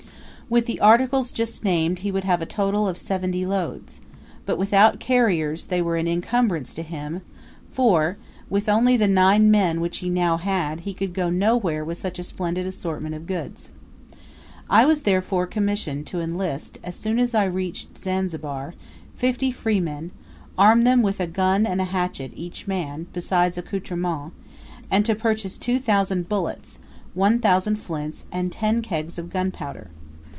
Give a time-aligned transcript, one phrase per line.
[0.51, 4.01] With the articles just named he would have a total of seventy loads,
[4.45, 7.21] but without carriers they were an incumbrance to him;
[7.71, 8.17] for,
[8.49, 12.19] with only the nine men which he now had, he could go nowhere with such
[12.19, 13.69] a splendid assortment of goods.
[14.69, 18.73] I was therefore commissioned to enlist, as soon as I reached Zanzibar,
[19.15, 20.11] fifty freemen,
[20.57, 24.35] arm them with a gun and hatchet each man, besides accoutrements,
[24.91, 26.79] and to purchase two thousand bullets,
[27.13, 29.89] one thousand flints, and ten kegs of gunpowder.